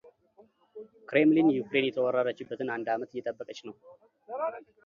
[1.09, 3.75] ክሬምሊን ዩክሬን የተወረረችበትን አንድ አመት እየጠበቀች ነው።